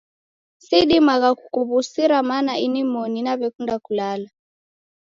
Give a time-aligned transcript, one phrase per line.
[0.65, 4.29] Sidimagha kukuw'usira mana inmoni naw'ekunda kulala.